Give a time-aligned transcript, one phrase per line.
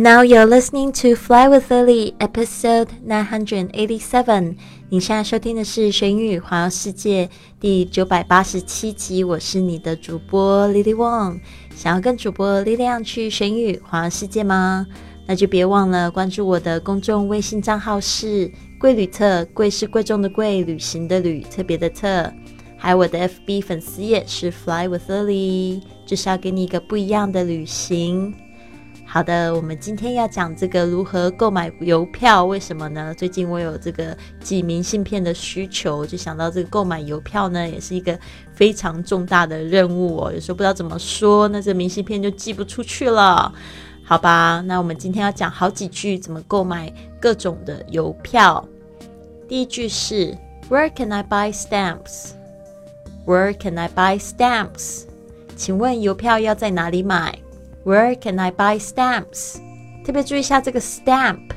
[0.00, 4.54] Now you're listening to Fly with Lily, episode nine hundred eighty-seven.
[4.90, 7.26] 你现在收听的是《学英语环游世界》
[7.58, 9.24] 第九百八十七集。
[9.24, 11.40] 我是你的主播 Lily Wong。
[11.74, 14.86] 想要跟主播力量去学英语环游世界吗？
[15.26, 22.32] 那就别忘了关注我的公众微信账号是“贵旅特”，贵是贵重的贵，旅行的旅，特别的特。
[22.76, 28.32] 还有我的 FB 粉丝页是 Fly with Lily，就是要给你一个不一样的旅行。
[29.10, 33.14] 好的，我们今天要讲这个如何购买邮票，为什么呢？
[33.16, 38.18] 最近我有这个寄明信片的需求，就想到这个购买邮票呢，也是一个
[38.52, 40.30] 非常重大的任务哦。
[40.30, 43.50] 有时候不知道怎么说，那这明信片就寄不出去了，
[44.04, 44.62] 好吧？
[44.66, 48.62] 那我们今天要讲好几句怎么购买各种的邮票。
[49.48, 50.36] 第一句是
[50.68, 55.04] Where can I buy stamps？Where can I buy stamps？
[55.56, 57.38] 请问邮票要在哪里买
[57.87, 59.59] ？Where can I buy stamps？
[60.05, 61.51] 特别注意一下这个 stamp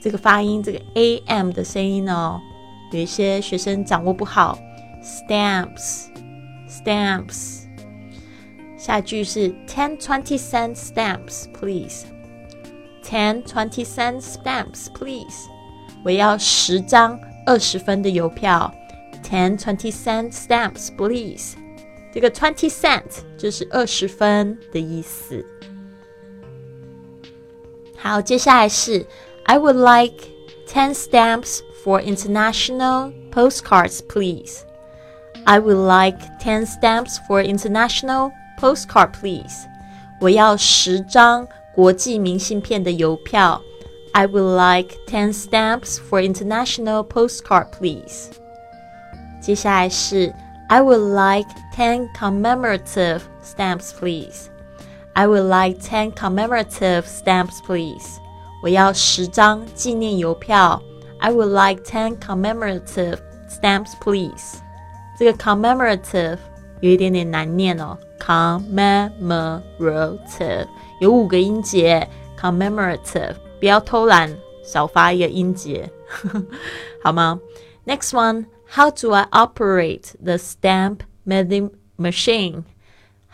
[0.00, 2.40] 这个发音，这个 a m 的声音哦，
[2.92, 4.58] 有一些学生掌握不好。
[5.02, 7.62] Stamps，stamps。
[8.76, 15.48] 下一句是 ten twenty cent stamps please。ten twenty cent stamps please。
[16.04, 18.74] 我要十张二十分的邮票。
[19.22, 21.54] ten twenty cent stamps please。
[22.16, 25.44] 这个 twenty cent 就是二十分的意思。
[27.96, 29.06] 好，接下来是
[29.44, 30.24] I would like
[30.66, 34.60] ten stamps for international postcards, please.
[35.44, 39.66] I would like ten stamps for international postcard, please.
[40.20, 43.60] 我要十张国际明信片的邮票。
[44.12, 48.30] I would like ten stamps for international postcard, please.
[49.40, 50.32] 接下来是
[50.68, 54.48] I would like 10 commemorative stamps, please.
[55.14, 58.18] I would like 10 commemorative stamps, please.
[58.62, 60.82] 我要十张纪念邮票。
[61.18, 63.18] I would like 10 commemorative
[63.48, 64.58] stamps, please.
[65.18, 66.38] 这个 commemorative
[66.80, 67.98] 有一点点难念哦。
[68.18, 69.58] commemorative
[71.00, 72.08] 有五个音节，
[72.40, 74.34] commemorative 不要偷懒，
[74.64, 75.90] 少发一个音节，
[77.02, 77.38] 好吗？
[77.84, 78.46] Next one.
[78.76, 82.64] How do I operate the stamp vending machine?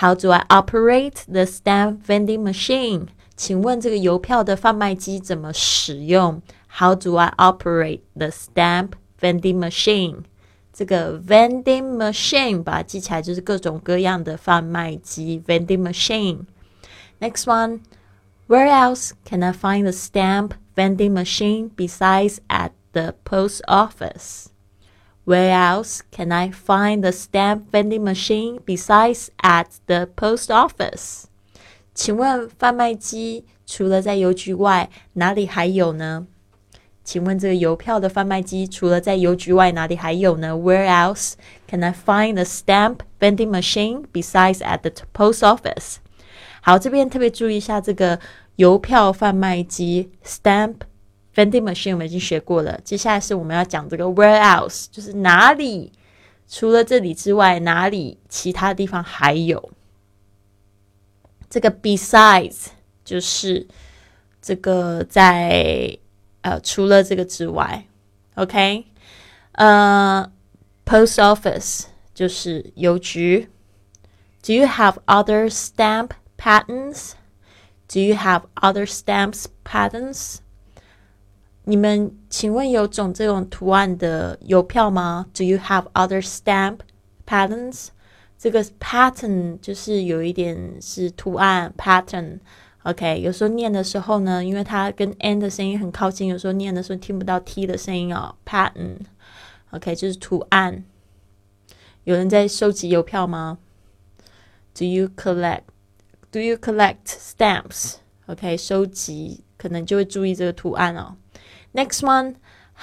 [0.00, 3.08] How do I operate the stamp vending machine?
[3.36, 6.40] 请问这个邮票的贩卖机怎么使用？
[6.78, 8.90] How do I operate the stamp
[9.20, 10.24] vending machine?
[10.72, 16.46] 这个 vending machine 把它记起来就是各种各样的贩卖机 vending machine.
[17.20, 17.80] Next one,
[18.48, 24.46] where else can I find the stamp vending machine besides at the post office?
[25.28, 31.24] Where else can I find the stamp vending machine besides at the post office？
[31.94, 36.26] 请问贩卖机除了在邮局外，哪里还有呢？
[37.02, 40.52] 请问这个邮票的贩卖机除了在邮局外，哪里还有呢？
[40.52, 41.34] Where else
[41.66, 45.96] can I find the stamp vending machine besides at the post office？
[46.60, 48.20] 好，这边特别注意一下这个
[48.56, 50.76] 邮票贩卖机 stamp。
[51.35, 55.91] vending machine 我们已经学过了，接下来是我们要讲这个 where else，就是哪里
[56.47, 59.71] 除了这里之外，哪里其他地方还有。
[61.49, 62.67] 这个 besides
[63.03, 63.67] 就是
[64.41, 65.97] 这个在
[66.41, 67.85] 呃除了这个之外
[68.35, 68.85] ，OK，
[69.53, 70.31] 呃
[70.85, 73.49] ，post office 就是邮局。
[74.41, 77.13] Do you have other stamp patterns?
[77.87, 80.37] Do you have other stamps patterns?
[81.69, 86.79] 你们请问有种这种图案的邮票吗？Do you have other stamp
[87.27, 87.89] patterns？
[88.39, 92.39] 这个 pattern 就是有一点是图案 pattern。
[92.81, 98.33] OK，有时候念的时候呢，因为它跟 n 的声音很靠近，有时候念的时候听不到 t 的声音哦。
[98.47, 98.95] pattern。
[99.69, 100.83] OK，就是图案。
[102.03, 103.59] 有人在收集邮票吗
[104.73, 111.15] ？Do you collect？Do you collect stamps？OK，收集可能就会注意这个图案哦。
[111.72, 112.36] Next one,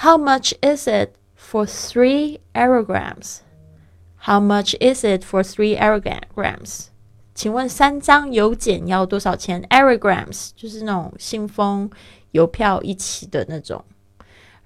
[0.03, 3.41] how much is it for three aerograms?
[4.25, 6.87] How much is it for three aerograms?
[7.33, 9.63] 请问三张邮简要多少钱？
[9.69, 11.89] Aerograms 就是那种信封、
[12.31, 13.83] 邮票一起的那种。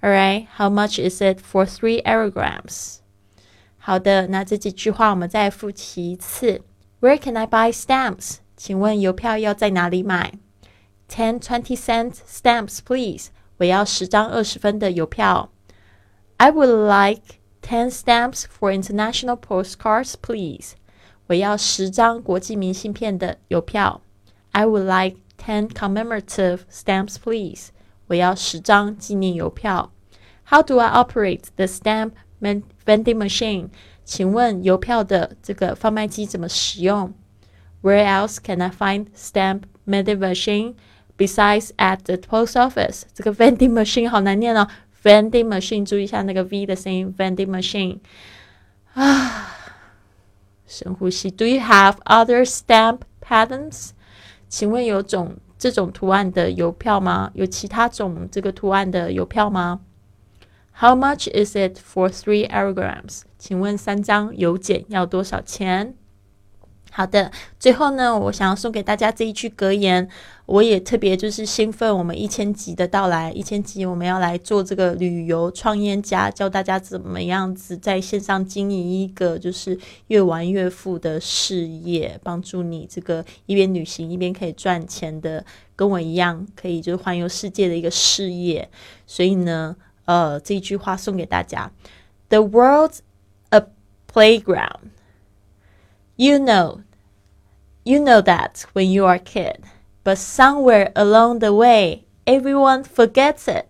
[0.01, 2.97] Alright, how much is it for three aerograms?
[3.77, 6.61] 好的，那这几句话我们再复习一次。
[6.99, 8.37] Where can I buy stamps?
[8.57, 10.33] 请问邮票要在哪里买？
[11.07, 13.27] Ten twenty cent stamps, please.
[13.59, 15.49] 我要十张二十分的邮票。
[16.37, 20.73] I would like ten stamps for international postcards, please.
[21.27, 24.01] 我要十张国际明信片的邮票。
[24.51, 27.69] I would like ten commemorative stamps, please.
[28.07, 29.91] 我要十张纪念邮票。
[30.49, 32.11] How do I operate the stamp
[32.41, 33.69] vending machine?
[34.03, 37.13] 请问邮票的这个贩卖机怎么使用？
[37.81, 40.75] Where else can I find stamp vending machine
[41.20, 44.66] Besides at the post office, office，这个 vending machine 好难念哦
[45.02, 47.98] ，vending machine，注意一下那个 v 的声音，vending machine。
[48.94, 49.54] 啊，
[50.66, 51.30] 深呼吸。
[51.30, 53.90] Do you have other stamp patterns？
[54.48, 57.30] 请问有种这种图案的邮票吗？
[57.34, 59.80] 有其他种这个图案的邮票吗
[60.78, 63.24] ？How much is it for three aerograms？
[63.38, 65.94] 请问三张邮简要多少钱？
[66.92, 70.08] 好的，最后呢，我想要送给大家这一句格言，
[70.46, 79.78] 我也特别就是兴奋，我们一千集的到来，一千集我们要来做这个旅游创业家，教大家怎么样子在线上经营一个就是
[80.08, 85.44] 越玩越富的事业，帮助你这个一边旅行一边可以赚钱的，
[85.76, 88.68] 跟我一样可以就是环游世界的一个事业。
[89.06, 89.76] 所以呢，
[90.06, 91.70] 呃，这一句话送给大家
[92.28, 92.98] ：The WORLD
[93.50, 93.62] A。
[94.12, 94.90] playground.
[96.19, 96.83] You know,
[97.83, 99.57] you know that when you are a kid,
[100.03, 103.65] but somewhere along the way, everyone forgets it.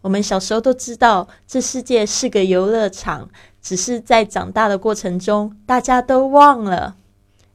[0.00, 3.28] 我们小时候都知道这世界是个游乐场，
[3.62, 6.96] 只是在长大的过程中，大家都忘了。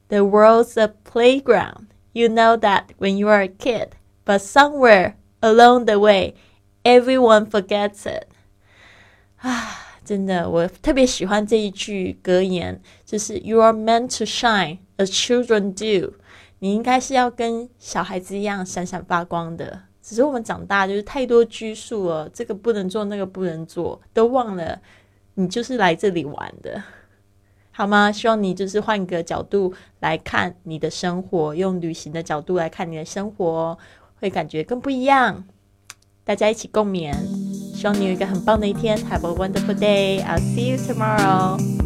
[0.08, 1.88] The world's a playground.
[2.12, 3.90] You know that when you are a kid,
[4.24, 6.34] but somewhere along the way,
[6.84, 8.28] everyone forgets it.
[9.38, 9.80] 啊。
[10.04, 16.15] 真的，我特别喜欢这一句格言， 就是 "You are meant to shine as children do"。
[16.59, 19.83] 你应该是要跟小孩子一样闪闪发光的。
[20.01, 24.81] 只是我们长大就是太多拘束了，这个不能做，那个不能做，都忘了
[25.35, 26.83] 你就是来这里玩的，
[27.71, 28.11] 好吗？
[28.11, 33.77] 希望你就是换个角度来看你的生活，用旅行的角度来看你的生活，
[34.19, 35.45] 会感觉更不一样。
[36.23, 37.13] 大家一起共勉。
[37.73, 38.97] 希望你有一个很棒的一天。
[38.97, 40.23] Have a wonderful day.
[40.23, 41.76] I'll see you tomorrow.